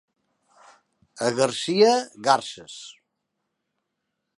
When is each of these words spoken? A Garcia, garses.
A 1.27 1.29
Garcia, 1.41 1.93
garses. 2.29 2.81